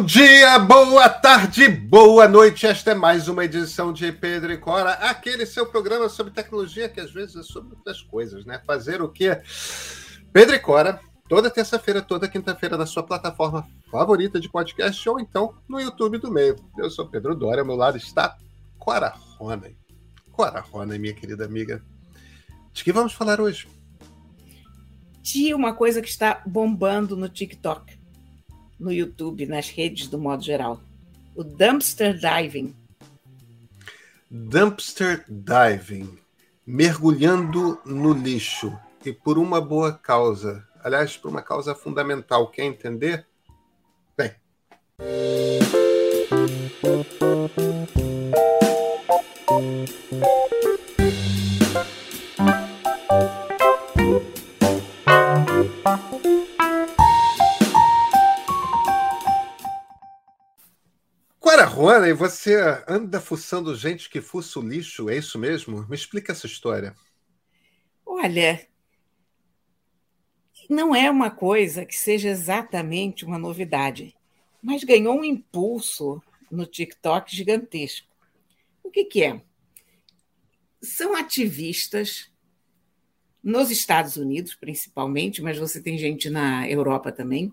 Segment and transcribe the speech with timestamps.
[0.00, 2.66] Bom dia, boa tarde, boa noite.
[2.66, 7.00] Esta é mais uma edição de Pedro e Cora, aquele seu programa sobre tecnologia que
[7.00, 8.62] às vezes é sobre outras coisas, né?
[8.66, 9.42] Fazer o quê?
[10.32, 15.54] Pedro e Cora, toda terça-feira, toda quinta-feira na sua plataforma favorita de podcast ou então
[15.68, 16.56] no YouTube do meio.
[16.78, 18.38] Eu sou Pedro Dória, ao meu lado está
[18.78, 19.70] Cora Rona.
[20.32, 21.84] Cora Rona, minha querida amiga.
[22.72, 23.68] De que vamos falar hoje?
[25.20, 27.99] De uma coisa que está bombando no TikTok
[28.80, 30.80] no YouTube, nas redes do modo geral.
[31.36, 32.74] O dumpster diving.
[34.30, 36.18] Dumpster diving.
[36.66, 38.76] Mergulhando no lixo.
[39.04, 40.66] E por uma boa causa.
[40.82, 42.50] Aliás, por uma causa fundamental.
[42.50, 43.26] Quer entender?
[44.16, 44.32] Bem.
[61.82, 65.88] E você anda fuçando gente que fuça o lixo, é isso mesmo?
[65.88, 66.94] Me explica essa história.
[68.04, 68.68] Olha,
[70.68, 74.14] não é uma coisa que seja exatamente uma novidade,
[74.62, 78.06] mas ganhou um impulso no TikTok gigantesco.
[78.84, 79.40] O que, que é?
[80.82, 82.30] São ativistas
[83.42, 87.50] nos Estados Unidos, principalmente, mas você tem gente na Europa também,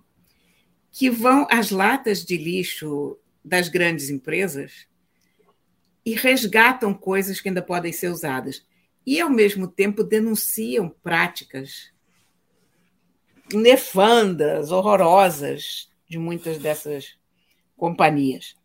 [0.91, 3.17] que vão às latas de lixo
[3.47, 4.87] das grandes empresas
[6.05, 8.65] e resgatam coisas que ainda podem ser usadas.
[9.05, 11.91] E, ao mesmo tempo, denunciam práticas
[13.53, 17.17] nefandas, horrorosas de muitas dessas
[17.77, 18.55] companhias.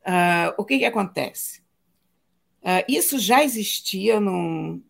[0.00, 1.60] Uh, o que, que acontece?
[2.60, 4.82] Uh, isso já existia num,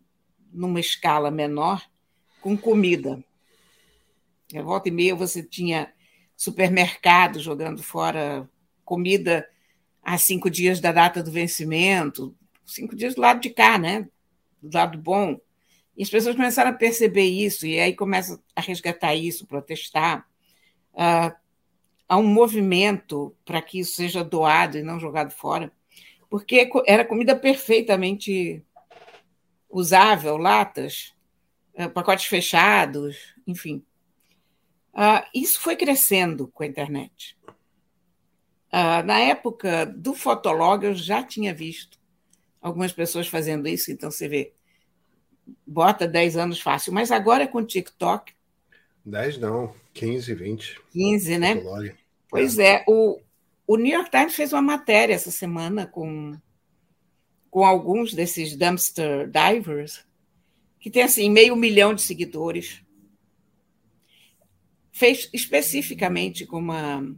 [0.52, 1.82] numa escala menor
[2.40, 3.22] com comida.
[4.62, 5.92] Volta e meia você tinha
[6.36, 8.48] supermercado jogando fora
[8.84, 9.48] comida
[10.02, 14.08] a cinco dias da data do vencimento, cinco dias do lado de cá, né?
[14.62, 15.40] Do lado bom.
[15.96, 20.26] E as pessoas começaram a perceber isso, e aí começam a resgatar isso, protestar.
[20.92, 21.34] Uh,
[22.08, 25.72] há um movimento para que isso seja doado e não jogado fora,
[26.28, 28.62] porque era comida perfeitamente
[29.70, 31.14] usável, latas,
[31.74, 33.84] uh, pacotes fechados, enfim.
[34.92, 37.36] Uh, isso foi crescendo com a internet.
[38.74, 41.96] Uh, na época do Fotolog, eu já tinha visto
[42.60, 44.52] algumas pessoas fazendo isso, então você vê,
[45.64, 48.32] bota 10 anos fácil, mas agora é com TikTok.
[49.06, 50.80] 10 não, 15, 20.
[50.90, 51.54] 15, né?
[51.54, 51.94] Fotolog.
[52.28, 53.20] Pois é, é o,
[53.64, 56.36] o New York Times fez uma matéria essa semana com,
[57.50, 60.04] com alguns desses dumpster divers,
[60.80, 62.82] que tem assim meio milhão de seguidores.
[64.90, 67.14] Fez especificamente com uma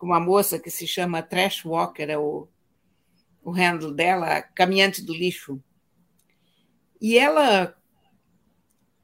[0.00, 2.48] com uma moça que se chama Trash Walker, é o,
[3.44, 5.62] o handle dela, Caminhante do Lixo.
[6.98, 7.76] E ela.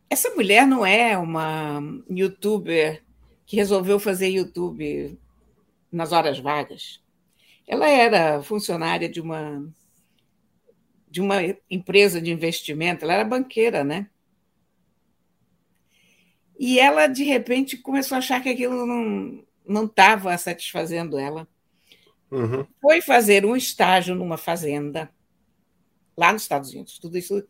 [0.08, 3.04] Essa mulher não é uma youtuber
[3.44, 5.18] que resolveu fazer YouTube
[5.92, 7.02] nas horas vagas.
[7.66, 9.70] Ela era funcionária de uma
[11.10, 11.36] de uma
[11.70, 14.08] empresa de investimento, ela era banqueira, né?
[16.58, 21.46] E ela de repente começou a achar que aquilo não, não estava satisfazendo ela.
[22.30, 22.66] Uhum.
[22.80, 25.10] Foi fazer um estágio numa fazenda,
[26.16, 27.46] lá nos Estados Unidos, tudo isso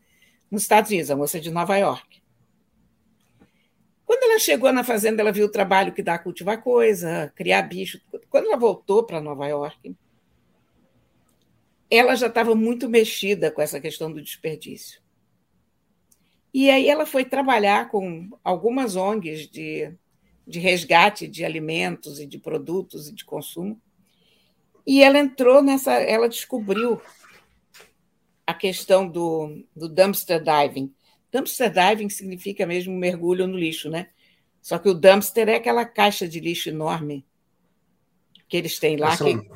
[0.49, 2.21] nos Estados Unidos, a moça de Nova York.
[4.05, 7.61] Quando ela chegou na fazenda, ela viu o trabalho que dá a cultivar coisa, criar
[7.63, 7.99] bicho.
[8.29, 9.95] Quando ela voltou para Nova York,
[11.91, 15.01] ela já estava muito mexida com essa questão do desperdício.
[16.53, 19.93] E aí ela foi trabalhar com algumas ONGs de
[20.47, 23.79] de resgate de alimentos e de produtos e de consumo.
[24.85, 27.01] E ela entrou nessa, ela descobriu
[28.45, 30.93] a questão do, do dumpster diving.
[31.29, 34.07] Dumpster diving significa mesmo mergulho no lixo, né?
[34.61, 37.25] Só que o dumpster é aquela caixa de lixo enorme
[38.47, 39.15] que eles têm lá.
[39.17, 39.27] São...
[39.27, 39.49] Que...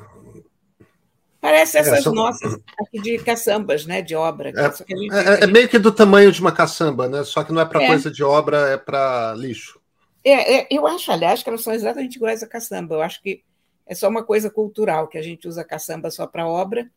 [1.40, 2.12] Parece essas é, são...
[2.14, 4.02] nossas aqui de caçambas, né?
[4.02, 4.50] De obra.
[4.50, 7.24] É, é, é, meio que do tamanho de uma caçamba, né?
[7.24, 7.86] Só que não é para é.
[7.86, 9.81] coisa de obra, é para lixo.
[10.24, 12.94] É, é, eu acho, aliás, que elas são exatamente iguais a caçamba.
[12.94, 13.42] Eu acho que
[13.86, 16.90] é só uma coisa cultural, que a gente usa caçamba só para obra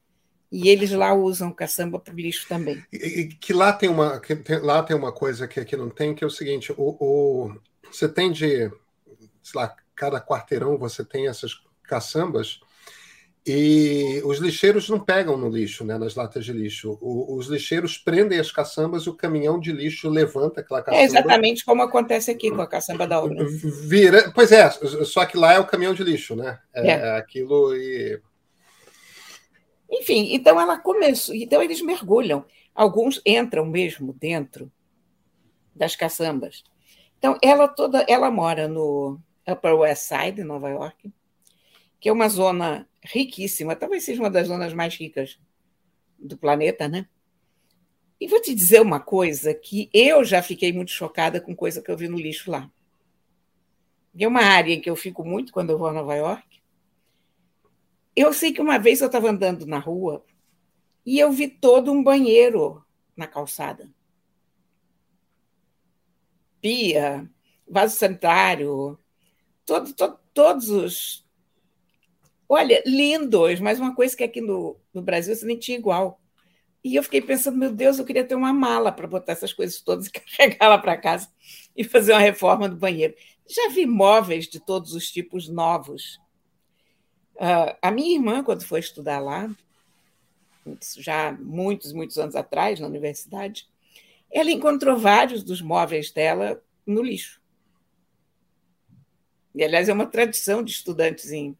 [0.51, 2.83] e eles lá usam caçamba para lixo também.
[2.93, 6.13] E, que lá tem uma que tem, lá tem uma coisa que aqui não tem,
[6.13, 7.59] que é o seguinte: o, o,
[7.91, 8.69] você tem de,
[9.41, 12.59] sei lá, cada quarteirão você tem essas caçambas
[13.47, 16.97] E os lixeiros não pegam no lixo, né, nas latas de lixo.
[16.99, 21.03] O, os lixeiros prendem as caçambas e o caminhão de lixo levanta aquela caçamba.
[21.03, 23.45] É exatamente como acontece aqui com a caçamba da obra.
[23.87, 24.67] Vira, pois é,
[25.05, 26.59] só que lá é o caminhão de lixo, né?
[26.73, 26.91] É, é.
[26.91, 28.19] é aquilo e.
[29.91, 31.35] Enfim, então ela começou.
[31.35, 32.43] Então eles mergulham.
[32.73, 34.71] Alguns entram mesmo dentro
[35.75, 36.63] das caçambas.
[37.19, 41.13] Então ela toda, ela mora no Upper West Side, Nova York,
[41.99, 45.39] que é uma zona riquíssima, talvez seja uma das zonas mais ricas
[46.17, 47.07] do planeta, né?
[48.19, 51.91] E vou te dizer uma coisa que eu já fiquei muito chocada com coisa que
[51.91, 52.71] eu vi no lixo lá.
[54.17, 56.61] É uma área em que eu fico muito quando eu vou a Nova York.
[58.15, 60.25] Eu sei que uma vez eu estava andando na rua
[61.05, 62.83] e eu vi todo um banheiro
[63.15, 63.91] na calçada.
[66.61, 67.29] Pia,
[67.67, 68.97] vaso sanitário,
[69.65, 71.24] todo, todo, todos os
[72.47, 76.21] Olha, lindos, mas uma coisa que aqui no, no Brasil você nem tinha igual.
[76.83, 79.81] E eu fiquei pensando, meu Deus, eu queria ter uma mala para botar essas coisas
[79.81, 81.27] todas e carregar lá para casa
[81.75, 83.15] e fazer uma reforma do banheiro.
[83.47, 86.19] Já vi móveis de todos os tipos novos.
[87.35, 89.49] Uh, a minha irmã, quando foi estudar lá,
[90.97, 93.67] já muitos, muitos anos atrás, na universidade,
[94.31, 97.41] ela encontrou vários dos móveis dela no lixo.
[99.53, 101.57] E, aliás, é uma tradição de estudantes em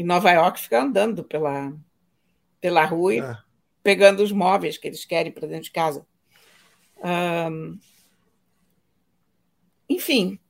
[0.00, 1.76] em Nova York ficar andando pela,
[2.58, 3.36] pela rua e é.
[3.82, 6.06] pegando os móveis que eles querem para dentro de casa.
[7.04, 7.78] Um,
[9.86, 10.40] enfim.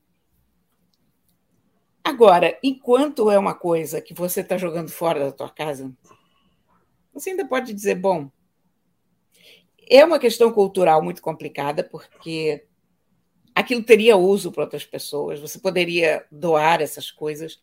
[2.01, 5.91] Agora, enquanto é uma coisa que você está jogando fora da tua casa,
[7.13, 8.31] você ainda pode dizer, bom,
[9.85, 12.65] é uma questão cultural muito complicada, porque
[13.53, 17.61] aquilo teria uso para outras pessoas, você poderia doar essas coisas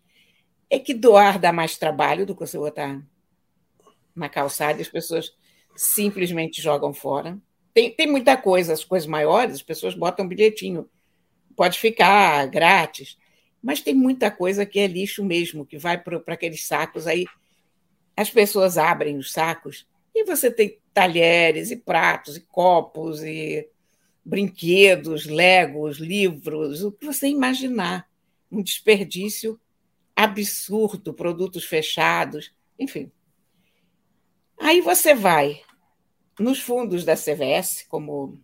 [0.70, 3.02] é que doar dá mais trabalho do que você botar
[4.14, 5.32] na calçada e as pessoas
[5.76, 7.38] simplesmente jogam fora.
[7.72, 10.88] Tem, tem muita coisa, as coisas maiores, as pessoas botam um bilhetinho,
[11.56, 13.16] pode ficar grátis,
[13.62, 17.24] mas tem muita coisa que é lixo mesmo, que vai para aqueles sacos, aí
[18.16, 23.68] as pessoas abrem os sacos e você tem talheres e pratos e copos e
[24.24, 28.08] brinquedos, legos, livros, o que você imaginar.
[28.50, 29.60] Um desperdício
[30.18, 33.12] absurdo, produtos fechados, enfim.
[34.58, 35.62] Aí você vai
[36.40, 38.42] nos fundos da CVS, como,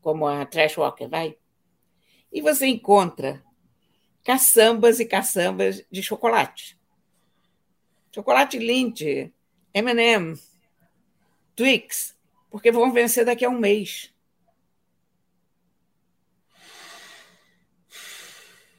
[0.00, 1.38] como a Trash Walker vai,
[2.32, 3.40] e você encontra
[4.24, 6.76] caçambas e caçambas de chocolate.
[8.12, 9.32] Chocolate Lindt,
[9.72, 10.36] M&M,
[11.54, 12.18] Twix,
[12.50, 14.12] porque vão vencer daqui a um mês.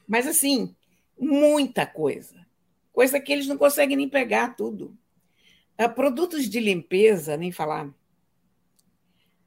[0.06, 0.76] Mas assim,
[1.20, 2.46] muita coisa,
[2.92, 4.96] coisa que eles não conseguem nem pegar tudo.
[5.78, 7.92] Uh, produtos de limpeza, nem falar.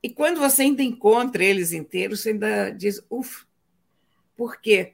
[0.02, 3.46] E quando você ainda encontra eles inteiros, você ainda diz, ufa,
[4.36, 4.94] por quê?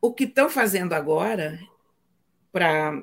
[0.00, 1.58] O que estão fazendo agora
[2.52, 3.02] para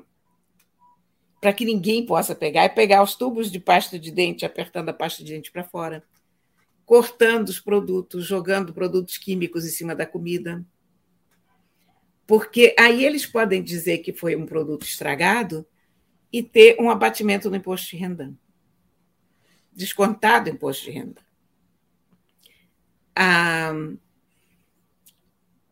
[1.40, 4.94] para que ninguém possa pegar é pegar os tubos de pasta de dente, apertando a
[4.94, 6.02] pasta de dente para fora,
[6.86, 10.64] cortando os produtos, jogando produtos químicos em cima da comida
[12.26, 15.66] porque aí eles podem dizer que foi um produto estragado
[16.32, 18.34] e ter um abatimento no imposto de renda.
[19.72, 21.22] Descontado o imposto de renda.
[23.14, 23.72] A,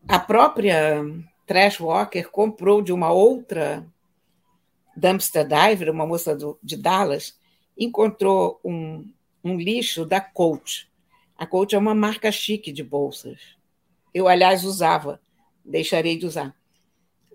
[0.07, 1.03] a própria
[1.47, 3.87] Trash Walker comprou de uma outra
[4.97, 7.39] dumpster diver, uma moça do, de Dallas,
[7.77, 9.11] encontrou um,
[9.43, 10.89] um lixo da Coach.
[11.37, 13.57] A Coach é uma marca chique de bolsas.
[14.15, 15.21] Eu, aliás, usava
[15.65, 16.57] deixarei de usar.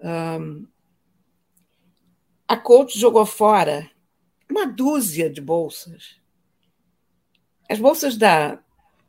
[0.01, 0.67] Um,
[2.47, 3.89] a Coach jogou fora
[4.49, 6.15] uma dúzia de bolsas.
[7.69, 8.59] As bolsas da,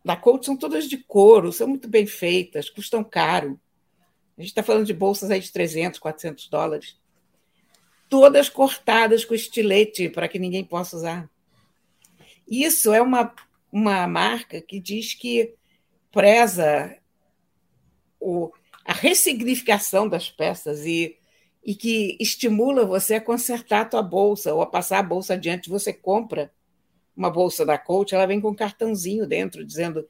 [0.04, 3.60] da Coach são todas de couro, são muito bem feitas, custam caro.
[4.36, 6.96] A gente está falando de bolsas aí de 300, 400 dólares.
[8.08, 11.30] Todas cortadas com estilete para que ninguém possa usar.
[12.46, 13.34] Isso é uma,
[13.70, 15.54] uma marca que diz que
[16.10, 16.96] preza
[18.18, 18.50] o,
[18.88, 21.14] a ressignificação das peças e,
[21.62, 25.68] e que estimula você a consertar a tua bolsa ou a passar a bolsa adiante.
[25.68, 26.50] Você compra
[27.14, 30.08] uma bolsa da Coach, ela vem com um cartãozinho dentro dizendo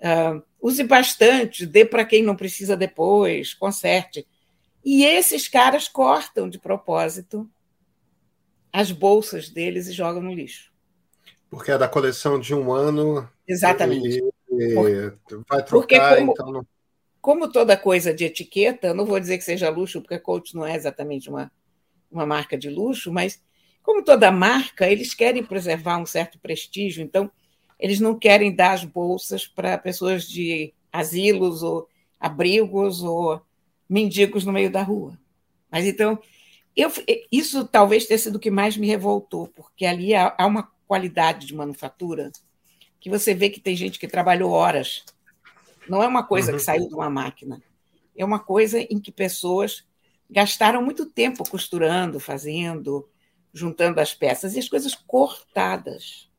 [0.00, 4.28] uh, use bastante, dê para quem não precisa depois, conserte.
[4.84, 7.48] E esses caras cortam de propósito
[8.70, 10.70] as bolsas deles e jogam no lixo.
[11.48, 13.26] Porque é da coleção de um ano.
[13.48, 14.22] Exatamente.
[14.50, 15.12] E, e
[15.48, 16.66] vai trocar, como, então não
[17.22, 20.74] como toda coisa de etiqueta, não vou dizer que seja luxo, porque coach não é
[20.74, 21.50] exatamente uma,
[22.10, 23.40] uma marca de luxo, mas
[23.80, 27.30] como toda marca, eles querem preservar um certo prestígio, então
[27.78, 31.88] eles não querem dar as bolsas para pessoas de asilos ou
[32.18, 33.40] abrigos ou
[33.88, 35.16] mendigos no meio da rua.
[35.70, 36.20] Mas então,
[36.76, 36.90] eu,
[37.30, 41.46] isso talvez tenha sido o que mais me revoltou, porque ali há, há uma qualidade
[41.46, 42.32] de manufatura
[43.00, 45.04] que você vê que tem gente que trabalhou horas.
[45.88, 46.58] Não é uma coisa uhum.
[46.58, 47.62] que saiu de uma máquina.
[48.16, 49.86] É uma coisa em que pessoas
[50.30, 53.08] gastaram muito tempo costurando, fazendo,
[53.52, 56.30] juntando as peças e as coisas cortadas.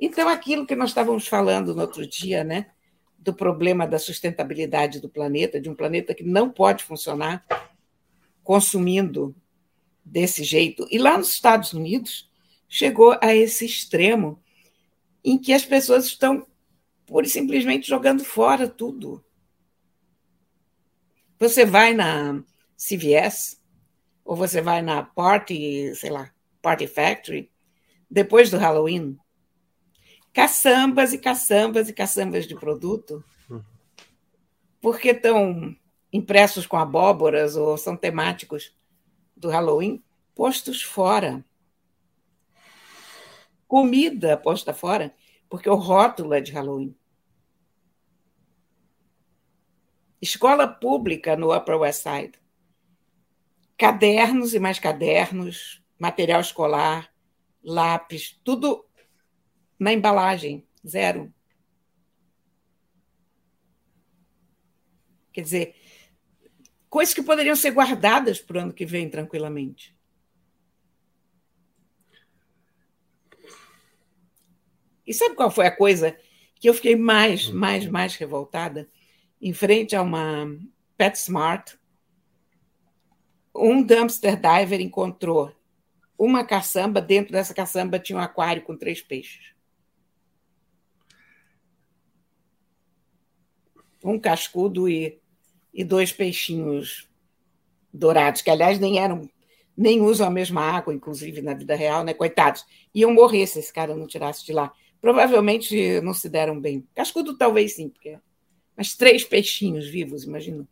[0.00, 2.70] Então, aquilo que nós estávamos falando no outro dia, né,
[3.18, 7.44] do problema da sustentabilidade do planeta, de um planeta que não pode funcionar
[8.44, 9.34] consumindo
[10.04, 10.86] desse jeito.
[10.90, 12.30] E lá nos Estados Unidos
[12.68, 14.40] chegou a esse extremo
[15.24, 16.46] em que as pessoas estão
[17.06, 19.24] pura e simplesmente jogando fora tudo.
[21.38, 22.42] Você vai na
[22.76, 23.62] CVS
[24.24, 27.50] ou você vai na Party, sei lá, Party Factory,
[28.10, 29.16] depois do Halloween,
[30.32, 33.24] caçambas e caçambas e caçambas de produto,
[34.80, 35.74] porque estão
[36.12, 38.76] impressos com abóboras ou são temáticos
[39.36, 40.02] do Halloween,
[40.34, 41.44] postos fora.
[43.68, 45.14] Comida posta fora,
[45.48, 46.96] porque o rótulo é de Halloween.
[50.20, 52.40] Escola pública no Upper West Side.
[53.78, 57.12] Cadernos e mais cadernos, material escolar,
[57.62, 58.86] lápis, tudo
[59.78, 61.32] na embalagem, zero.
[65.32, 65.74] Quer dizer,
[66.88, 69.95] coisas que poderiam ser guardadas para o ano que vem tranquilamente.
[75.06, 76.16] E sabe qual foi a coisa
[76.56, 78.88] que eu fiquei mais, mais, mais revoltada?
[79.40, 80.46] Em frente a uma
[80.96, 81.74] PetSmart,
[83.54, 85.54] um dumpster diver encontrou
[86.18, 89.56] uma caçamba, dentro dessa caçamba tinha um aquário com três peixes.
[94.06, 95.18] um cascudo e,
[95.74, 97.08] e dois peixinhos
[97.92, 99.28] dourados, que aliás nem eram,
[99.76, 102.14] nem usam a mesma água, inclusive na vida real, né?
[102.14, 102.64] Coitados.
[102.94, 104.72] Iam morrer se esse cara não tirasse de lá.
[105.00, 106.86] Provavelmente não se deram bem.
[106.94, 108.18] Cascudo talvez sim, porque.
[108.76, 110.66] Mas três peixinhos vivos, imagina.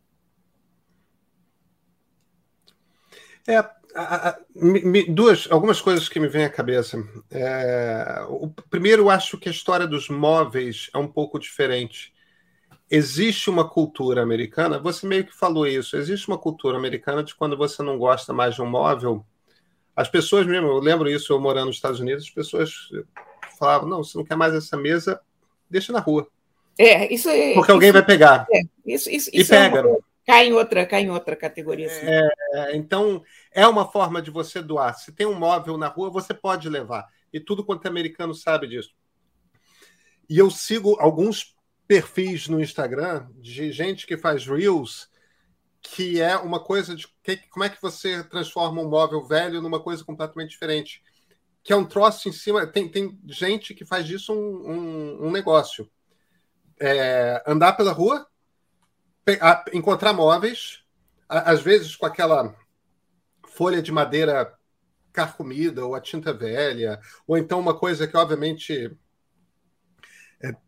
[3.47, 6.97] É, a, a, me, duas, algumas coisas que me vêm à cabeça.
[7.31, 12.15] É, o, primeiro, eu acho que a história dos móveis é um pouco diferente
[12.89, 17.57] existe uma cultura americana, você meio que falou isso, existe uma cultura americana de quando
[17.57, 19.25] você não gosta mais de um móvel,
[19.95, 22.89] as pessoas mesmo, eu lembro isso eu morando nos Estados Unidos, as pessoas
[23.57, 25.19] falavam, não, você não quer mais essa mesa,
[25.69, 26.27] deixa na rua.
[26.77, 28.47] É, isso é, Porque alguém isso, vai pegar.
[28.51, 29.79] É, isso, isso, e isso pega.
[29.79, 31.87] É cai em outra, cai em outra categoria.
[31.87, 32.05] Assim.
[32.05, 34.93] É, então, é uma forma de você doar.
[34.95, 37.07] Se tem um móvel na rua, você pode levar.
[37.31, 38.91] E tudo quanto é americano sabe disso.
[40.27, 41.55] E eu sigo alguns
[41.87, 45.07] perfis no Instagram de gente que faz reels
[45.87, 49.79] que é uma coisa de que, como é que você transforma um móvel velho numa
[49.79, 51.03] coisa completamente diferente.
[51.65, 52.65] Que é um troço em cima.
[52.65, 55.91] Tem, tem gente que faz disso um, um, um negócio.
[56.79, 58.25] É, andar pela rua,
[59.73, 60.83] encontrar móveis,
[61.27, 62.55] às vezes com aquela
[63.49, 64.53] folha de madeira
[65.11, 68.95] carcomida ou a tinta velha, ou então uma coisa que, obviamente,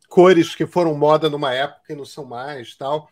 [0.07, 3.09] cores que foram moda numa época e não são mais tal.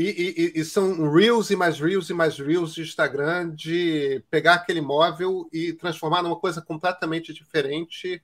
[0.00, 4.54] E, e, e, são reels e mais reels e mais reels de Instagram de pegar
[4.54, 8.22] aquele móvel e transformar numa coisa completamente diferente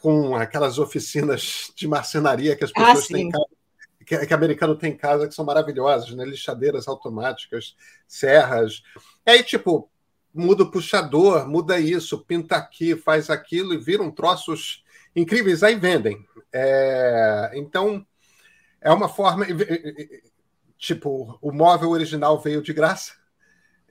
[0.00, 3.46] com aquelas oficinas de marcenaria que as ah, pessoas ah, têm em casa,
[4.04, 6.24] que, que americano tem em casa, que são maravilhosas, né?
[6.24, 7.76] Lixadeiras automáticas,
[8.08, 8.82] serras.
[9.24, 9.88] E aí, tipo,
[10.34, 14.82] muda o puxador, muda isso, pinta aqui, faz aquilo e viram troços
[15.14, 16.26] incríveis, aí vendem.
[16.52, 18.04] É, então,
[18.80, 19.46] é uma forma.
[20.78, 23.12] Tipo, o móvel original veio de graça.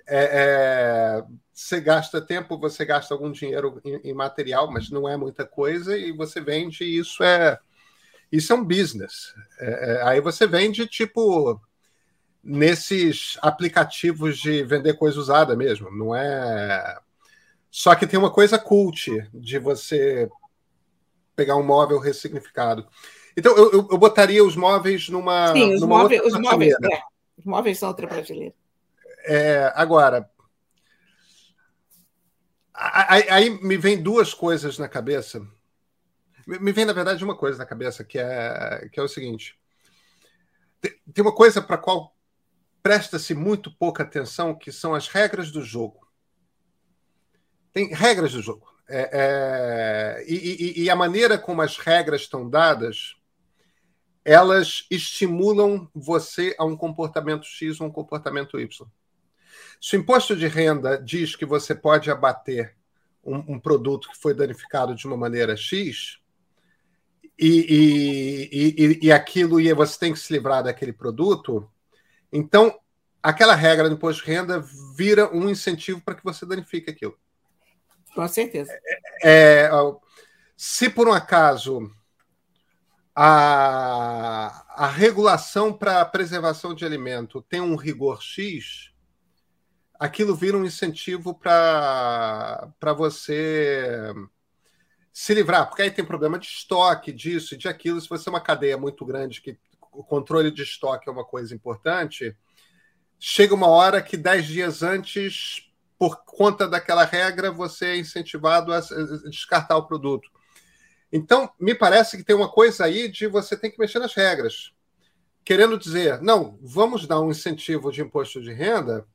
[0.07, 5.15] É, é, você gasta tempo, você gasta algum dinheiro em, em, material, mas não é
[5.15, 7.59] muita coisa, e você vende, e isso é.
[8.31, 9.33] Isso é um business.
[9.59, 11.59] É, é, aí você vende, tipo,
[12.43, 15.91] nesses aplicativos de vender coisa usada mesmo.
[15.91, 16.97] Não é.
[17.71, 20.29] Só que tem uma coisa cult de você
[21.35, 22.87] pegar um móvel ressignificado.
[23.37, 25.53] Então, eu, eu, eu botaria os móveis numa.
[25.53, 27.01] Sim, os, numa móveis, os móveis, é,
[27.37, 28.53] os móveis são outra prateleira.
[29.25, 30.29] É, agora,
[32.73, 35.45] aí, me vem duas coisas na cabeça.
[36.47, 39.59] Me vem, na verdade, uma coisa na cabeça, que é, que é o seguinte:
[41.13, 42.15] tem, uma coisa para qual
[42.81, 46.07] presta-se muito pouca atenção, que são as regras do jogo.
[47.73, 48.67] Tem regras do jogo.
[48.87, 53.15] É, é, e, e, a maneira como as regras estão dadas,
[54.29, 58.87] elas estimulam você a um comportamento X ou um comportamento Y.
[59.81, 62.75] Se o imposto de renda diz que você pode abater
[63.23, 66.19] um, um produto que foi danificado de uma maneira X,
[67.39, 71.67] e, e, e, aquilo e você tem que se livrar daquele produto,
[72.31, 72.77] então
[73.23, 74.63] aquela regra do imposto de renda
[74.95, 77.17] vira um incentivo para que você danifique aquilo.
[78.13, 78.71] Com certeza.
[79.23, 79.69] É, é,
[80.55, 81.89] se por um acaso
[83.21, 88.93] a, a regulação para a preservação de alimento tem um rigor X,
[89.99, 94.13] aquilo vira um incentivo para você
[95.11, 97.99] se livrar, porque aí tem problema de estoque, disso e de aquilo.
[97.99, 99.59] Se você é uma cadeia muito grande, que
[99.91, 102.33] o controle de estoque é uma coisa importante,
[103.19, 108.79] chega uma hora que dez dias antes, por conta daquela regra, você é incentivado a
[109.29, 110.31] descartar o produto.
[111.11, 114.71] Então, me parece que tem uma coisa aí de você tem que mexer nas regras.
[115.43, 119.07] Querendo dizer, não, vamos dar um incentivo de imposto de renda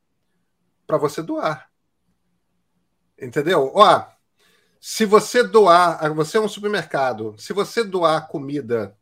[0.85, 1.69] para você doar.
[3.19, 3.71] Entendeu?
[3.73, 4.05] Ó,
[4.79, 8.95] se você doar, você é um supermercado, se você doar comida,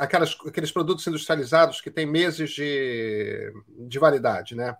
[0.00, 4.76] aquelas, aqueles produtos industrializados que têm meses de, de validade, né?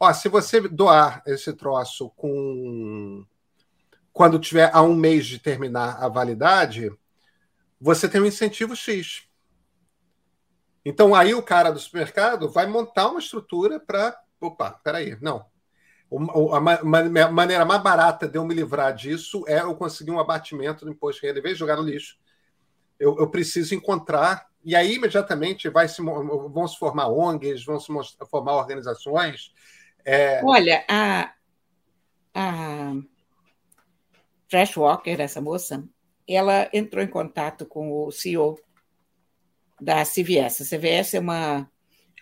[0.00, 3.24] Ó, se você doar esse troço com
[4.12, 6.92] quando tiver a um mês de terminar a validade,
[7.80, 9.22] você tem um incentivo X.
[10.84, 15.46] Então aí o cara do supermercado vai montar uma estrutura para opa, peraí, não.
[16.52, 20.90] A maneira mais barata de eu me livrar disso é eu conseguir um abatimento do
[20.90, 22.18] imposto de renda, em vez de jogar no lixo.
[22.98, 27.90] Eu, eu preciso encontrar, e aí imediatamente vai se, vão se formar ONGs, vão se
[28.28, 29.54] formar organizações.
[30.04, 30.44] É...
[30.44, 31.32] Olha, a,
[32.34, 32.92] a
[34.52, 35.82] Trash Walker, essa moça,
[36.28, 38.60] ela entrou em contato com o CEO
[39.80, 40.60] da CVS.
[40.60, 41.70] A CVS é uma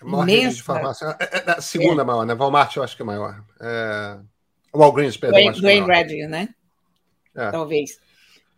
[0.00, 1.06] é maior rede de farmácia.
[1.18, 2.04] É, é, é a segunda é.
[2.04, 2.32] maior, né?
[2.32, 3.44] Walmart eu acho que é maior.
[3.60, 4.20] É...
[4.72, 5.40] Walgreens, perdão.
[5.40, 6.54] Dwayne, Dwayne Redding, né?
[7.34, 7.50] É.
[7.50, 7.98] Talvez.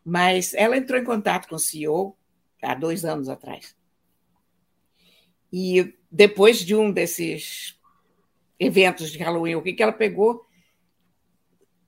[0.05, 2.15] Mas ela entrou em contato com o CEO
[2.63, 3.75] há dois anos atrás.
[5.51, 7.81] E depois de um desses
[8.61, 10.45] eventos de Halloween, o que, que ela pegou?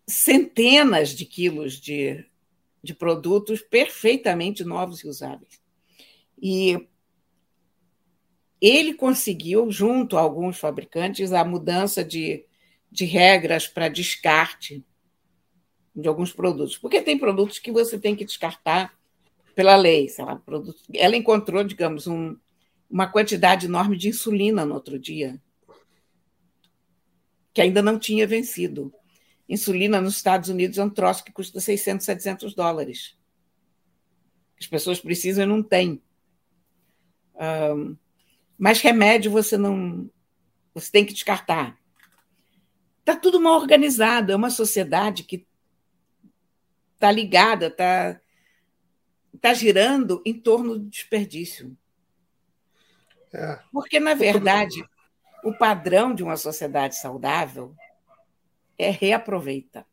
[0.07, 2.25] Centenas de quilos de,
[2.83, 5.63] de produtos perfeitamente novos e usáveis.
[6.41, 6.89] E
[8.61, 12.45] ele conseguiu, junto a alguns fabricantes, a mudança de,
[12.91, 14.85] de regras para descarte
[15.95, 16.77] de alguns produtos.
[16.77, 18.99] Porque tem produtos que você tem que descartar
[19.55, 20.09] pela lei.
[20.09, 20.83] Sei lá, produtos...
[20.93, 22.37] Ela encontrou, digamos, um,
[22.91, 25.41] uma quantidade enorme de insulina no outro dia,
[27.53, 28.93] que ainda não tinha vencido.
[29.49, 33.17] Insulina nos Estados Unidos é um troço que custa 600, 700 dólares.
[34.59, 36.03] As pessoas precisam e não têm.
[37.35, 37.97] Um,
[38.57, 40.11] mas remédio você não.
[40.73, 41.79] Você tem que descartar.
[43.01, 44.33] Está tudo mal organizado.
[44.33, 45.47] É uma sociedade que
[46.95, 48.19] está ligada, está
[49.41, 51.77] tá girando em torno do desperdício.
[53.33, 53.59] É.
[53.71, 54.83] Porque, na verdade,
[55.45, 57.75] o padrão de uma sociedade saudável
[58.79, 59.87] é reaproveita.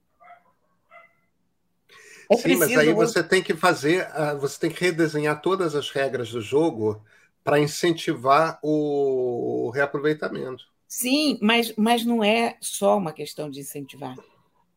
[2.30, 5.90] É Sim, mas aí você tem que fazer, ah, você tem que redesenhar todas as
[5.90, 7.04] regras do jogo
[7.44, 10.64] para incentivar o reaproveitamento.
[10.88, 14.16] Sim, mas, mas não é só uma questão de incentivar.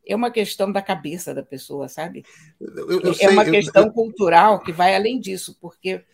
[0.06, 2.24] É uma questão da cabeça da pessoa, sabe?
[2.60, 3.92] Eu, eu é sei, uma questão eu...
[3.92, 6.04] cultural que vai além disso, porque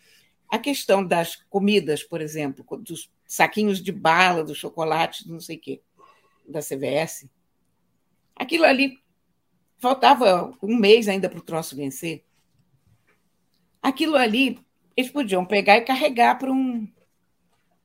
[0.47, 5.59] a questão das comidas, por exemplo, dos saquinhos de bala, do chocolate, não sei o
[5.59, 5.81] quê,
[6.47, 7.25] da CVS,
[8.35, 8.97] aquilo ali
[9.79, 12.23] faltava um mês ainda para o troço vencer.
[13.81, 14.59] Aquilo ali
[14.95, 16.87] eles podiam pegar e carregar para um,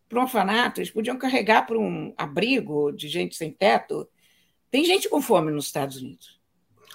[0.09, 4.09] para um orfanato, eles podiam carregar para um abrigo de gente sem teto.
[4.71, 6.41] Tem gente com fome nos Estados Unidos.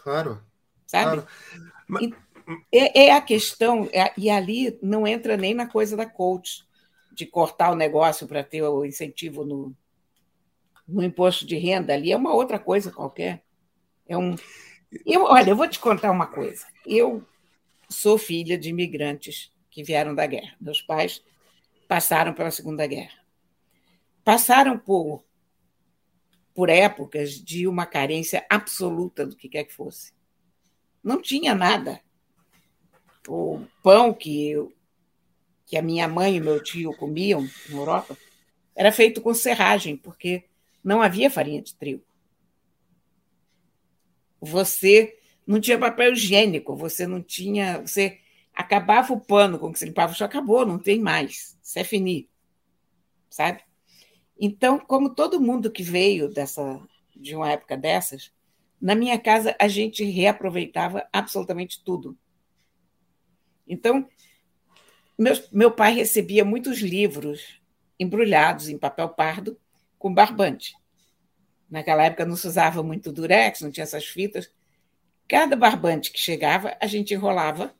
[0.03, 0.41] Claro.
[0.85, 1.21] Sabe?
[1.21, 1.27] Claro.
[1.87, 2.09] Mas...
[2.71, 6.65] É, é, a questão, é, e ali não entra nem na coisa da coach,
[7.13, 9.75] de cortar o negócio para ter o incentivo no,
[10.87, 11.93] no imposto de renda.
[11.93, 13.43] Ali é uma outra coisa qualquer.
[14.07, 14.35] É um.
[15.05, 16.65] Eu, olha, eu vou te contar uma coisa.
[16.85, 17.25] Eu
[17.89, 20.55] sou filha de imigrantes que vieram da guerra.
[20.59, 21.23] Meus pais
[21.87, 23.19] passaram pela Segunda Guerra.
[24.23, 25.23] Passaram por,
[26.53, 30.13] por épocas de uma carência absoluta do que quer que fosse.
[31.03, 32.01] Não tinha nada.
[33.27, 34.55] O pão que,
[35.65, 38.17] que a minha mãe e meu tio comiam na Europa
[38.75, 40.45] era feito com serragem, porque
[40.83, 42.03] não havia farinha de trigo.
[44.39, 47.81] Você não tinha papel higiênico, você não tinha.
[47.81, 48.19] Você
[48.53, 51.57] acabava o pano com que se limpava o chão, acabou, não tem mais.
[51.61, 52.29] Isso é fini.
[53.29, 53.63] Sabe?
[54.39, 56.81] Então, como todo mundo que veio dessa,
[57.15, 58.31] de uma época dessas,
[58.81, 62.17] na minha casa a gente reaproveitava absolutamente tudo.
[63.67, 64.07] Então,
[65.17, 67.61] meu, meu pai recebia muitos livros
[67.99, 69.55] embrulhados em papel pardo
[70.01, 70.73] com barbante.
[71.69, 74.51] Naquela época não se usava muito durex, não tinha essas fitas.
[75.27, 77.73] Cada barbante que chegava, a gente enrolava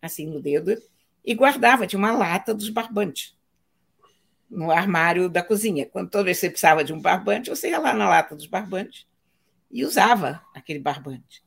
[0.00, 0.74] assim no dedo
[1.22, 3.36] e guardava, tinha uma lata dos barbantes
[4.48, 5.84] no armário da cozinha.
[5.84, 9.06] Quando toda vez você precisava de um barbante, você ia lá na lata dos barbantes
[9.70, 11.44] e usava aquele barbante.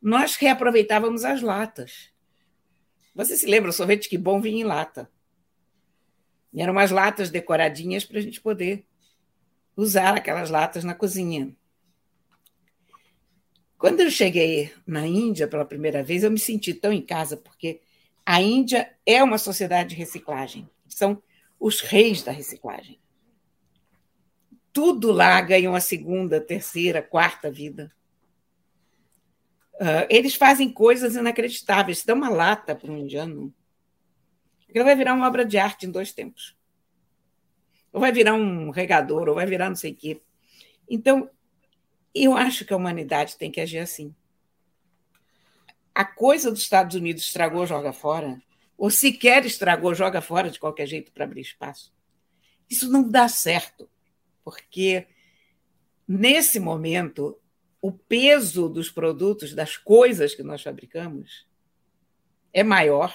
[0.00, 2.10] Nós reaproveitávamos as latas.
[3.14, 5.08] Você se lembra, o sorvete que bom vinha em lata.
[6.52, 8.84] E eram umas latas decoradinhas para a gente poder
[9.76, 11.54] usar aquelas latas na cozinha.
[13.78, 17.80] Quando eu cheguei na Índia pela primeira vez, eu me senti tão em casa, porque
[18.24, 20.68] a Índia é uma sociedade de reciclagem.
[20.86, 21.20] São
[21.58, 23.00] os reis da reciclagem.
[24.72, 27.92] Tudo lá ganha uma segunda, terceira, quarta vida.
[29.74, 32.04] Uh, eles fazem coisas inacreditáveis.
[32.04, 33.52] Dá uma lata para um indiano.
[34.68, 36.56] Ele vai virar uma obra de arte em dois tempos
[37.92, 40.20] ou vai virar um regador, ou vai virar não sei o quê.
[40.88, 41.30] Então,
[42.14, 44.14] eu acho que a humanidade tem que agir assim.
[45.94, 48.40] A coisa dos Estados Unidos estragou, joga fora,
[48.78, 51.92] ou sequer estragou, joga fora de qualquer jeito para abrir espaço.
[52.68, 53.88] Isso não dá certo,
[54.42, 55.06] porque
[56.08, 57.38] nesse momento
[57.80, 61.46] o peso dos produtos, das coisas que nós fabricamos,
[62.52, 63.14] é maior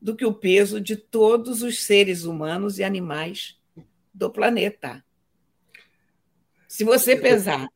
[0.00, 3.59] do que o peso de todos os seres humanos e animais
[4.20, 5.02] do planeta.
[6.68, 7.66] Se você pesar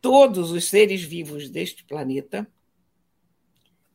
[0.00, 2.46] todos os seres vivos deste planeta,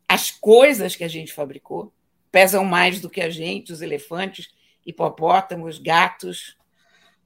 [0.10, 1.93] as coisas que a gente fabricou
[2.32, 4.50] pesam mais do que a gente, os elefantes,
[4.86, 6.58] hipopótamos, gatos,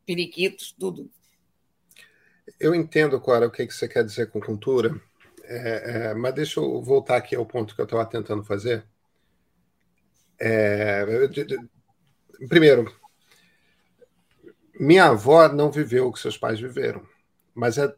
[0.05, 1.09] periquitos, tudo.
[2.59, 4.99] Eu entendo, Cora, o que você quer dizer com cultura,
[5.43, 8.85] é, é, mas deixa eu voltar aqui ao ponto que eu estava tentando fazer.
[10.37, 11.05] É,
[12.49, 12.91] primeiro,
[14.81, 17.03] minha avó não viveu o que seus pais viveram,
[17.53, 17.93] mas é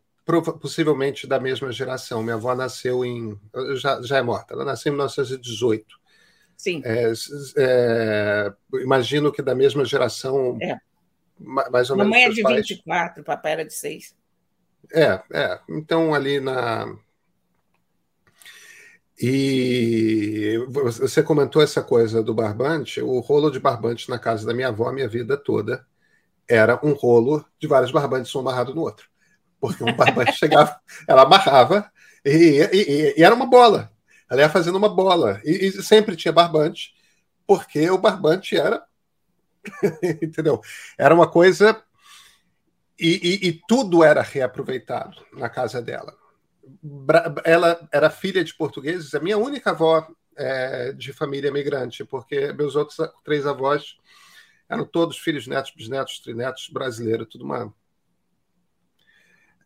[0.60, 2.22] possivelmente da mesma geração.
[2.22, 3.40] Minha avó nasceu em.
[3.76, 5.86] Já, já é morta, ela nasceu em 1918.
[6.58, 6.82] Sim.
[6.84, 7.14] É,
[7.58, 10.58] é, imagino que da mesma geração.
[10.62, 10.78] É.
[11.40, 12.12] Mais ou menos.
[12.12, 12.68] Mamãe é de pais.
[12.68, 14.14] 24, papai era de 6.
[14.94, 15.60] É, é.
[15.70, 16.94] Então, ali na.
[19.18, 24.68] E você comentou essa coisa do barbante, o rolo de barbante na casa da minha
[24.68, 25.86] avó a minha vida toda
[26.50, 29.08] era um rolo de vários barbantes um amarrado no outro.
[29.60, 31.90] Porque um barbante chegava, ela amarrava
[32.26, 33.92] e, e, e, era uma bola.
[34.30, 35.42] Ela ia fazendo uma bola.
[35.44, 36.94] E, e sempre tinha barbante,
[37.46, 38.84] porque o barbante era.
[40.22, 40.62] entendeu?
[40.98, 41.82] Era uma coisa.
[43.00, 46.16] E, tudo era reaproveitado na casa dela.
[47.44, 52.76] Ela era filha de portugueses, a minha única avó é, de família imigrante, porque meus
[52.76, 53.98] outros três avós
[54.74, 57.74] eram todos filhos, netos, bisnetos, trinetos brasileiros, tudo uma.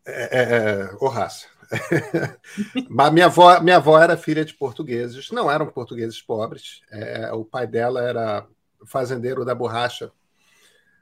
[0.06, 1.48] É, é, é raça.
[2.90, 6.82] Mas minha avó, minha avó era filha de portugueses, não eram portugueses pobres.
[6.92, 8.48] É, o pai dela era
[8.86, 10.12] fazendeiro da borracha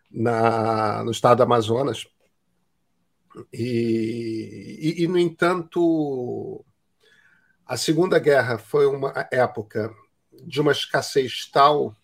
[0.10, 2.08] na, no estado do Amazonas.
[3.52, 6.64] E, e, e, no entanto,
[7.66, 9.94] a Segunda Guerra foi uma época
[10.32, 11.96] de uma escassez tal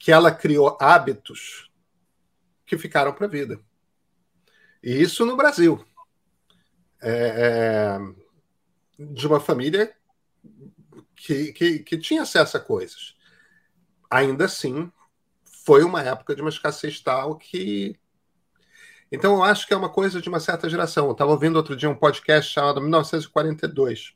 [0.00, 1.70] que ela criou hábitos
[2.64, 3.60] que ficaram para a vida.
[4.82, 5.84] E isso no Brasil.
[7.02, 7.98] É, é,
[8.98, 9.94] de uma família
[11.14, 13.14] que, que, que tinha acesso a coisas.
[14.10, 14.90] Ainda assim,
[15.44, 17.94] foi uma época de uma escassez tal que.
[19.12, 21.06] Então, eu acho que é uma coisa de uma certa geração.
[21.06, 24.14] Eu estava ouvindo outro dia um podcast chamado 1942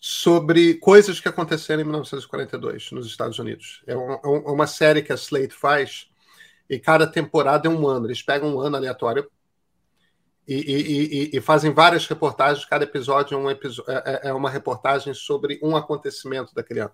[0.00, 3.82] sobre coisas que aconteceram em 1942 nos Estados Unidos.
[3.86, 6.08] É uma, é uma, série que a Slate faz
[6.68, 8.06] e cada temporada é um ano.
[8.06, 9.30] Eles pegam um ano aleatório
[10.46, 12.64] e, e, e, e fazem várias reportagens.
[12.64, 13.56] Cada episódio é, um é,
[14.24, 16.92] é, uma reportagem sobre um acontecimento daquele ano.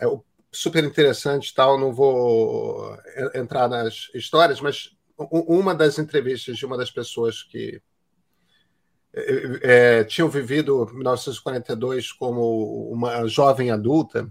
[0.00, 0.06] É
[0.50, 1.78] super interessante, tal.
[1.78, 2.96] Não vou
[3.34, 4.96] entrar nas histórias, mas
[5.30, 7.82] uma das entrevistas de uma das pessoas que
[9.14, 14.30] é, tinham vivido 1942 como uma jovem adulta,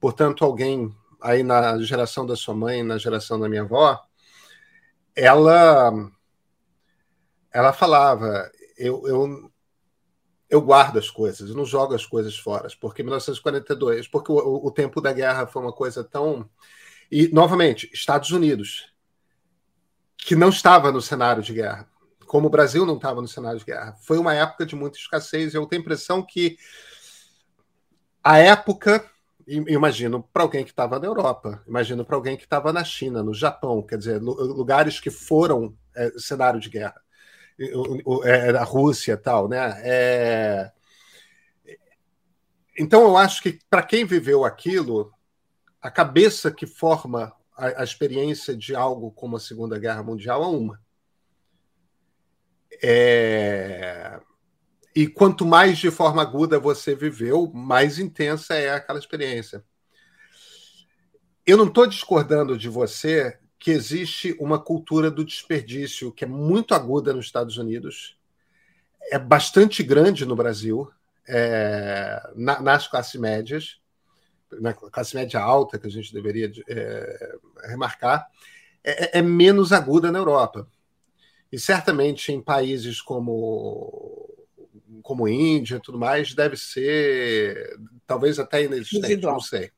[0.00, 4.00] portanto, alguém aí na geração da sua mãe, na geração da minha avó,
[5.14, 5.92] ela
[7.52, 9.52] ela falava, eu, eu,
[10.50, 14.70] eu guardo as coisas, eu não jogo as coisas fora, porque 1942, porque o, o
[14.72, 16.50] tempo da guerra foi uma coisa tão
[17.10, 18.92] e novamente Estados Unidos
[20.16, 21.88] que não estava no cenário de guerra,
[22.34, 25.54] como o Brasil não estava no cenário de guerra, foi uma época de muita escassez.
[25.54, 26.58] Eu tenho a impressão que
[28.24, 29.08] a época
[29.46, 33.32] imagino para alguém que estava na Europa, imagino para alguém que estava na China, no
[33.32, 37.00] Japão, quer dizer, lugares que foram é, cenário de guerra,
[38.24, 39.80] é, a Rússia tal, né?
[39.84, 40.72] É...
[42.76, 45.12] Então eu acho que para quem viveu aquilo,
[45.80, 50.48] a cabeça que forma a, a, experiência de algo como a Segunda Guerra Mundial é
[50.48, 50.83] uma.
[52.82, 54.20] É...
[54.94, 59.64] E quanto mais de forma aguda você viveu, mais intensa é aquela experiência.
[61.44, 66.74] Eu não estou discordando de você que existe uma cultura do desperdício que é muito
[66.74, 68.16] aguda nos Estados Unidos,
[69.10, 70.90] é bastante grande no Brasil,
[71.26, 73.80] é, na, nas classes médias,
[74.60, 78.26] na classe média alta, que a gente deveria é, remarcar,
[78.82, 80.68] é, é menos aguda na Europa.
[81.54, 84.28] E certamente em países como
[85.02, 89.70] como Índia e tudo mais, deve ser talvez até inexistente, não sei.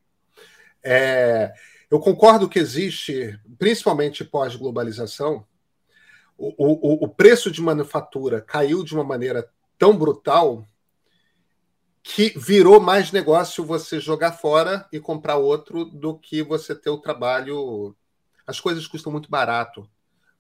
[0.82, 1.52] É,
[1.90, 5.44] eu concordo que existe, principalmente pós-globalização,
[6.38, 10.66] o, o, o preço de manufatura caiu de uma maneira tão brutal
[12.02, 17.00] que virou mais negócio você jogar fora e comprar outro do que você ter o
[17.00, 17.94] trabalho.
[18.46, 19.86] As coisas custam muito barato.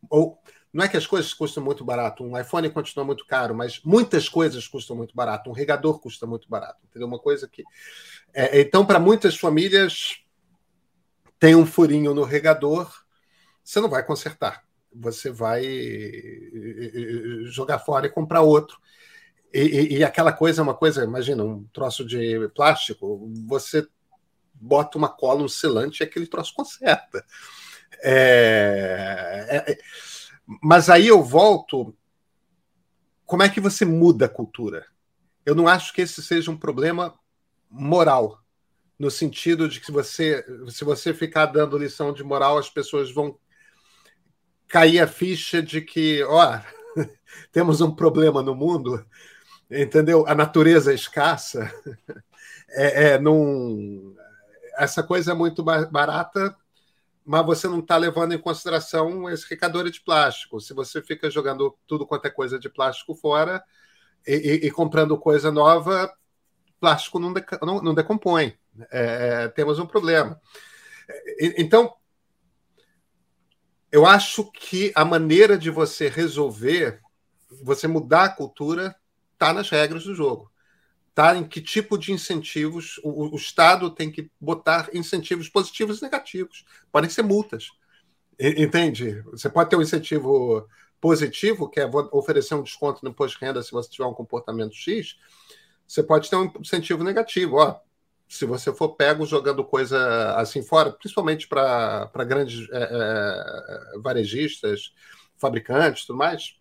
[0.08, 0.40] Ou
[0.76, 4.28] não é que as coisas custam muito barato, um iPhone continua muito caro, mas muitas
[4.28, 7.08] coisas custam muito barato, um regador custa muito barato, entendeu?
[7.08, 7.64] Uma coisa que.
[8.34, 10.18] É, então, para muitas famílias,
[11.38, 12.92] tem um furinho no regador,
[13.64, 15.64] você não vai consertar, você vai
[17.46, 18.78] jogar fora e comprar outro.
[19.54, 23.88] E, e, e aquela coisa é uma coisa, imagina, um troço de plástico, você
[24.52, 27.24] bota uma cola, um selante e aquele troço conserta.
[28.02, 29.78] É, é, é
[30.62, 31.94] mas aí eu volto.
[33.24, 34.86] Como é que você muda a cultura?
[35.44, 37.14] Eu não acho que esse seja um problema
[37.68, 38.40] moral,
[38.98, 43.36] no sentido de que você, se você ficar dando lição de moral, as pessoas vão
[44.68, 46.60] cair a ficha de que, ó,
[47.52, 49.04] temos um problema no mundo,
[49.70, 50.24] entendeu?
[50.26, 51.70] A natureza é escassa.
[52.68, 54.16] É, é, num,
[54.76, 56.54] essa coisa é muito barata
[57.26, 60.60] mas você não está levando em consideração esse recador de plástico.
[60.60, 63.62] Se você fica jogando tudo quanto é coisa de plástico fora
[64.26, 66.12] e, e, e comprando coisa nova,
[66.80, 68.56] plástico não, não, não decompõe.
[68.92, 70.40] É, é, temos um problema.
[71.58, 71.94] Então,
[73.90, 77.00] eu acho que a maneira de você resolver,
[77.62, 78.94] você mudar a cultura,
[79.32, 80.50] está nas regras do jogo
[81.16, 81.34] tá?
[81.34, 86.66] em que tipo de incentivos o, o, Estado tem que botar incentivos positivos e negativos.
[86.92, 87.70] Podem ser multas.
[88.38, 89.22] Entende?
[89.32, 90.68] Você pode ter um incentivo
[91.00, 94.74] positivo, que é oferecer um desconto no imposto de renda se você tiver um comportamento
[94.74, 95.16] X.
[95.88, 97.56] Você pode ter um incentivo negativo.
[97.56, 97.80] Ó,
[98.28, 104.92] se você for pego jogando coisa assim fora, principalmente para grandes é, é, varejistas,
[105.38, 106.58] fabricantes tudo mais,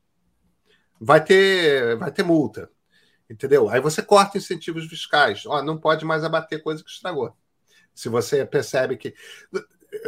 [0.98, 2.72] vai ter, vai ter multa.
[3.30, 3.70] Entendeu?
[3.70, 5.46] Aí você corta incentivos fiscais.
[5.46, 7.36] Ó, não pode mais abater coisa que estragou.
[7.94, 9.16] Se você percebe que.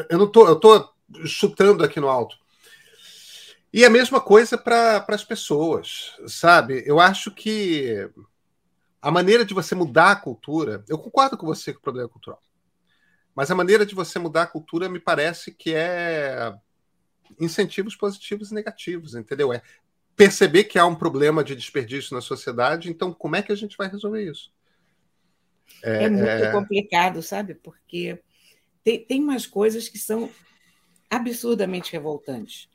[0.09, 0.93] Eu não tô, eu tô
[1.25, 2.37] chutando aqui no alto.
[3.73, 6.83] E a mesma coisa para as pessoas, sabe?
[6.85, 8.09] Eu acho que
[9.01, 12.11] a maneira de você mudar a cultura, eu concordo com você que o problema é
[12.11, 12.41] cultural,
[13.35, 16.53] mas a maneira de você mudar a cultura me parece que é
[17.39, 19.53] incentivos positivos e negativos, entendeu?
[19.53, 19.61] É
[20.17, 23.77] perceber que há um problema de desperdício na sociedade, então como é que a gente
[23.77, 24.51] vai resolver isso?
[25.83, 26.51] É, é muito é...
[26.51, 27.53] complicado, sabe?
[27.53, 28.19] Porque
[28.83, 30.29] tem, tem umas coisas que são
[31.07, 32.67] absurdamente revoltantes.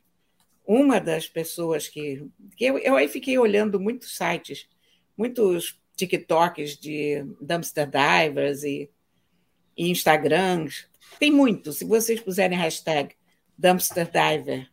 [0.65, 2.25] Uma das pessoas que.
[2.55, 4.69] que eu, eu aí fiquei olhando muitos sites,
[5.17, 8.89] muitos TikToks de dumpster divers e,
[9.75, 10.87] e Instagrams.
[11.19, 11.73] Tem muito.
[11.73, 13.13] Se vocês puserem hashtag
[13.57, 14.72] dumpster diver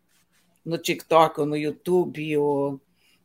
[0.64, 2.80] no TikTok ou no YouTube, ou,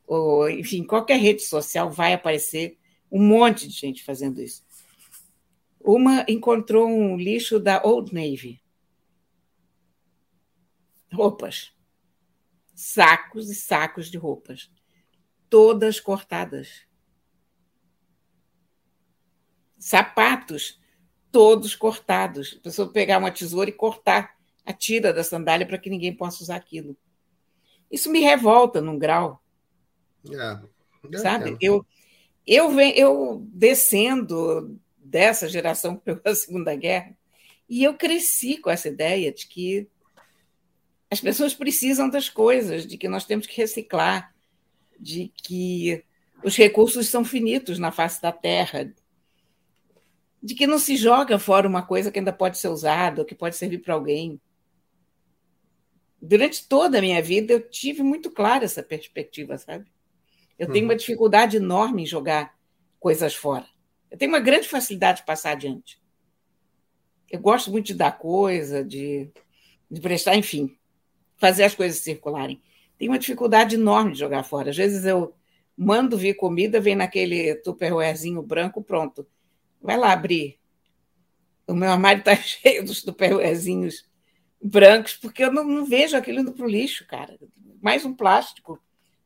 [0.06, 2.78] ou enfim, qualquer rede social vai aparecer
[3.12, 4.64] um monte de gente fazendo isso.
[5.80, 8.62] Uma encontrou um lixo da Old Navy.
[11.14, 11.72] Roupas.
[12.74, 14.72] Sacos e sacos de roupas.
[15.50, 16.86] Todas cortadas.
[19.78, 20.80] Sapatos
[21.36, 22.56] todos cortados.
[22.58, 26.42] A pessoa pegar uma tesoura e cortar a tira da sandália para que ninguém possa
[26.42, 26.96] usar aquilo.
[27.96, 29.42] Isso me revolta num grau.
[30.30, 31.56] É, sabe?
[31.62, 31.86] Eu,
[32.46, 37.18] eu, venho, eu descendo dessa geração que pegou a Segunda Guerra,
[37.70, 39.88] e eu cresci com essa ideia de que
[41.10, 44.36] as pessoas precisam das coisas, de que nós temos que reciclar,
[45.00, 46.04] de que
[46.44, 48.94] os recursos são finitos na face da Terra,
[50.44, 53.56] de que não se joga fora uma coisa que ainda pode ser usada, que pode
[53.56, 54.38] servir para alguém.
[56.28, 59.86] Durante toda a minha vida, eu tive muito clara essa perspectiva, sabe?
[60.58, 60.92] Eu tenho uhum.
[60.92, 62.58] uma dificuldade enorme em jogar
[63.00, 63.68] coisas fora.
[64.10, 66.02] Eu tenho uma grande facilidade de passar adiante.
[67.30, 69.30] Eu gosto muito de dar coisa, de,
[69.90, 70.76] de prestar, enfim,
[71.38, 72.60] fazer as coisas circularem.
[72.98, 74.72] Tenho uma dificuldade enorme de jogar fora.
[74.72, 75.36] Às vezes eu
[75.78, 79.28] mando vir comida, vem naquele tupperwarezinho branco, pronto.
[79.80, 80.58] Vai lá abrir.
[81.68, 84.10] O meu armário está cheio dos tupperwarezinhos
[84.66, 87.38] brancos, porque eu não, não vejo aquilo indo para o lixo, cara.
[87.82, 88.82] Mais um plástico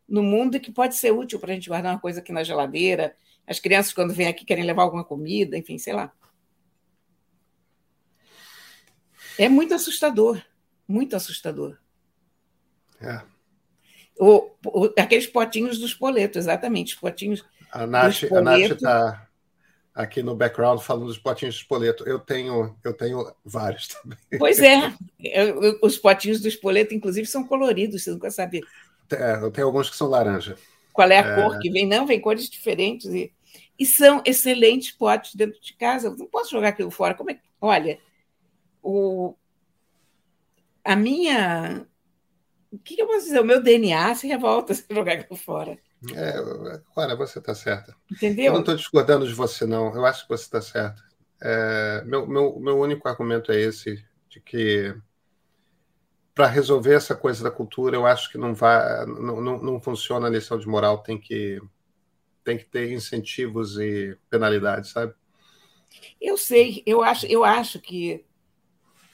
[0.08, 3.16] no mundo que pode ser útil para a gente guardar uma coisa aqui na geladeira.
[3.48, 6.12] As crianças, quando vêm aqui, querem levar alguma comida, enfim, sei lá.
[9.38, 10.42] É muito assustador,
[10.86, 11.78] muito assustador.
[13.00, 13.22] É.
[14.20, 17.46] O, o, aqueles potinhos dos poletos, exatamente, os potinhos.
[17.72, 19.29] A Nath está
[20.00, 22.08] aqui no background falando dos potinhos de espoleto.
[22.08, 24.18] Eu tenho, eu tenho vários também.
[24.38, 28.62] Pois é, eu, os potinhos do espoleto, inclusive, são coloridos, você nunca sabe.
[29.12, 30.56] É, eu tenho alguns que são laranja.
[30.94, 31.36] Qual é a é...
[31.36, 31.86] cor que vem?
[31.86, 33.08] Não, vem cores diferentes.
[33.08, 33.32] E,
[33.78, 36.08] e são excelentes potes dentro de casa.
[36.08, 37.14] Eu não posso jogar aquilo fora.
[37.14, 38.00] Como é Olha,
[38.82, 39.36] o,
[40.84, 41.86] a minha.
[42.72, 43.42] O que eu posso dizer?
[43.42, 45.78] O meu DNA se revolta se jogar aquilo fora.
[46.16, 47.96] É, Clara, você está certa.
[48.10, 48.46] Entendeu?
[48.46, 49.94] Eu não estou discordando de você, não.
[49.94, 51.04] Eu acho que você está certa.
[51.42, 54.96] É, meu, meu, meu único argumento é esse, de que
[56.34, 60.28] para resolver essa coisa da cultura, eu acho que não vai, não, não, não, funciona
[60.28, 61.62] a lição de moral, tem que
[62.44, 65.14] tem que ter incentivos e penalidades, sabe?
[66.20, 68.24] Eu sei, eu acho, eu acho que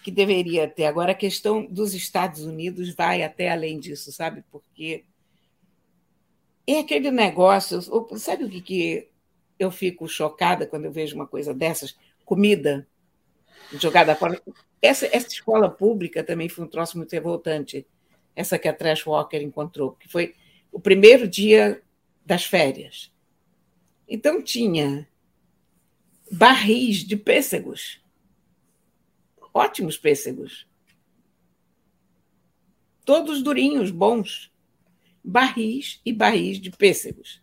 [0.04, 0.86] que deveria ter.
[0.86, 4.44] Agora a questão dos Estados Unidos vai até além disso, sabe?
[4.52, 5.04] Porque
[6.68, 7.82] é aquele negócio.
[8.18, 9.08] Sabe o que, que
[9.60, 11.98] eu fico chocada quando eu vejo uma coisa dessas?
[12.24, 12.88] Comida
[13.74, 14.42] jogada fora.
[14.82, 17.86] Essa, essa escola pública também foi um troço muito revoltante.
[18.36, 20.36] Essa que a Trash Walker encontrou, que foi
[20.72, 21.82] o primeiro dia
[22.26, 23.12] das férias.
[24.08, 25.08] Então tinha
[26.32, 28.02] barris de pêssegos.
[29.54, 30.68] Ótimos pêssegos.
[33.06, 34.52] Todos durinhos, bons
[35.26, 37.42] barris e barris de pêssegos.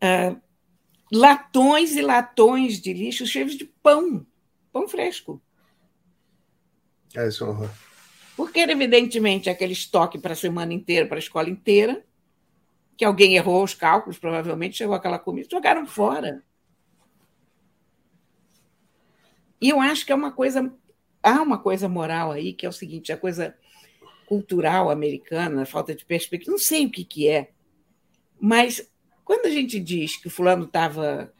[0.00, 0.36] Ah,
[1.12, 4.26] latões e latões de lixo cheios de pão,
[4.72, 5.40] pão fresco.
[7.14, 7.46] É isso.
[8.36, 12.04] Porque era, evidentemente, aquele estoque para a semana inteira, para a escola inteira,
[12.96, 16.42] que alguém errou os cálculos, provavelmente chegou aquela comida, jogaram fora.
[19.60, 20.72] E eu acho que é uma coisa.
[21.22, 23.56] Há uma coisa moral aí, que é o seguinte: a coisa
[24.26, 27.50] cultural americana, falta de perspectiva, não sei o que, que é.
[28.40, 28.90] Mas
[29.24, 31.32] quando a gente diz que o fulano estava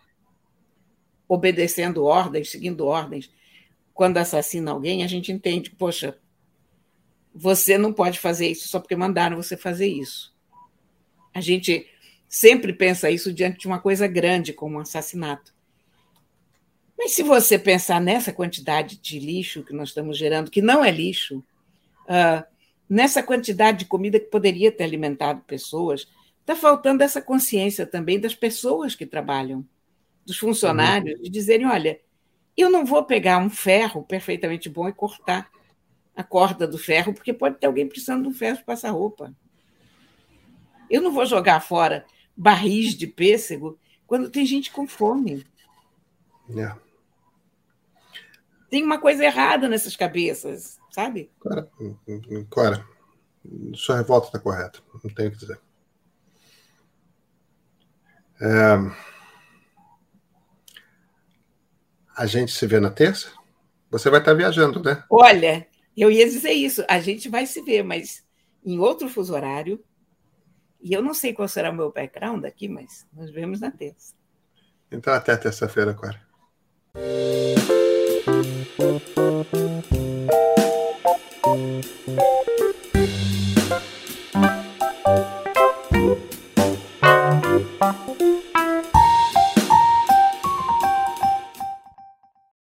[1.29, 3.31] obedecendo ordens, seguindo ordens,
[3.93, 6.19] quando assassina alguém, a gente entende, poxa,
[7.35, 10.35] você não pode fazer isso só porque mandaram você fazer isso.
[11.33, 11.87] A gente
[12.29, 15.55] sempre pensa isso diante de uma coisa grande, como um assassinato.
[16.97, 20.91] Mas se você pensar nessa quantidade de lixo que nós estamos gerando, que não é
[20.91, 21.45] lixo,
[22.05, 22.54] uh,
[22.89, 26.09] nessa quantidade de comida que poderia ter alimentado pessoas,
[26.41, 29.67] está faltando essa consciência também das pessoas que trabalham,
[30.25, 32.01] dos funcionários, de dizerem: olha,
[32.57, 35.51] eu não vou pegar um ferro perfeitamente bom e cortar
[36.17, 39.35] a corda do ferro, porque pode ter alguém precisando de um ferro para passar roupa.
[40.89, 42.05] Eu não vou jogar fora
[42.37, 45.45] barris de pêssego quando tem gente com fome.
[46.57, 46.75] É.
[48.71, 51.31] Tem uma coisa errada nessas cabeças sabe?
[51.41, 51.69] Clara,
[52.49, 52.95] Clara
[53.75, 55.61] sua revolta está correta, não tenho o que dizer.
[58.41, 59.05] É...
[62.17, 63.33] A gente se vê na terça?
[63.91, 65.03] Você vai estar viajando, né?
[65.11, 65.67] Olha,
[65.97, 66.85] eu ia dizer isso.
[66.89, 68.25] A gente vai se ver, mas
[68.65, 69.83] em outro fuso horário.
[70.81, 74.15] E eu não sei qual será o meu background aqui, mas nos vemos na terça.
[74.93, 76.23] Então, até terça-feira, Clara.